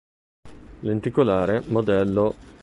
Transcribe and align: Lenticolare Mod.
Lenticolare 0.79 1.61
Mod. 1.67 2.33